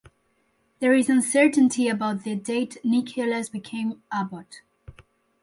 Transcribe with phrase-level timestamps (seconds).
[0.79, 4.63] There is uncertainty about the date Nicolas became abbot.